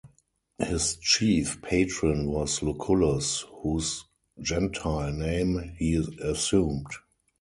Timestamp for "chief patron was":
0.95-2.63